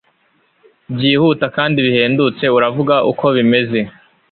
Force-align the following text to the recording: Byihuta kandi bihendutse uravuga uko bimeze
Byihuta 0.95 1.45
kandi 1.55 1.77
bihendutse 1.87 2.43
uravuga 2.57 2.95
uko 3.11 3.25
bimeze 3.35 3.79